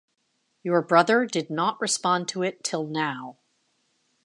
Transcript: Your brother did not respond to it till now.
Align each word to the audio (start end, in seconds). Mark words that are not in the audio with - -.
Your 0.63 0.81
brother 0.81 1.27
did 1.27 1.51
not 1.51 1.79
respond 1.79 2.27
to 2.29 2.41
it 2.41 2.63
till 2.63 2.87
now. 2.87 3.37